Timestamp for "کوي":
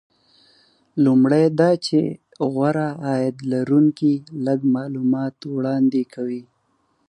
6.13-6.43